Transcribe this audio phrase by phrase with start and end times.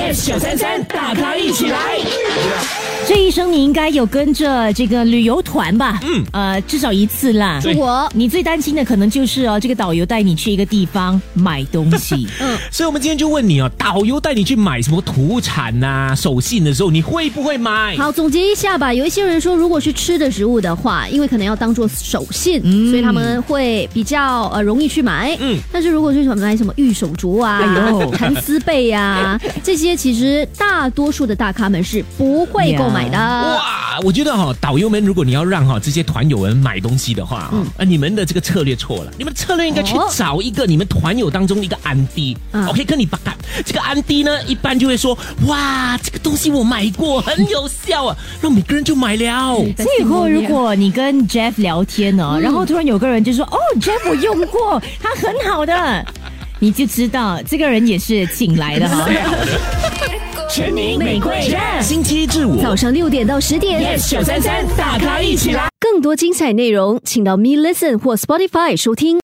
[0.00, 2.89] yes 九三三，大咖一起来。
[3.10, 5.98] 这一生你应该有跟着这个旅游团吧？
[6.04, 7.58] 嗯，呃，至少一次啦。
[7.60, 12.28] 对我你最担心的可能就是哦，这个导游带你去一个地方买东西。
[12.40, 17.96] 嗯所以，我们今天就问你哦，导游带你去买什么土产呐、手信的时候，你会不会买？
[17.96, 18.94] 好，总结一下吧。
[18.94, 25.36] 有一些人说，如果是吃的食物的话，因为可能要当做手信，所以他们会比较呃容易去买。
[25.40, 27.60] 嗯嗯，但是如果是什么买什么玉手镯啊、
[28.16, 33.18] 蚕丝被啊这些，其实大多数的大咖们是不会购买的。
[33.18, 43.18] 哇，我觉得哈、导游们，如果你要让哈、这些团友们买东西的话，嗯，啊，你们的这个策略错了，你们策略应该去哦找一个你们团友当中的一个安迪、嗯 o k 跟你把
[43.64, 49.54] 这个安迪呢，一般就会说，哇，这个东西我买过，很有效啊，让每个人就买了。
[49.76, 56.04] 所以以后如果你跟 Jeff 聊天哦，然后突然有个人就说：“哦，Jeff 我用过，它很好的。”
[56.62, 59.08] 你就知道这个人也是请来的哈。
[60.52, 65.68] 全民玫瑰 Jeff 星期一至五早上六点到十点 yes 九三三，大咖一起来。
[65.78, 69.18] 更多精彩内容，请到 Me Listen 或 Spotify 收听。